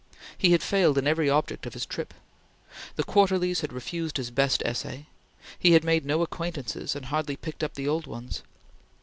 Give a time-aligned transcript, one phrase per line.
[0.35, 2.15] He had failed in every object of his trip.
[2.95, 5.05] The Quarterlies had refused his best essay.
[5.59, 8.41] He had made no acquaintances and hardly picked up the old ones.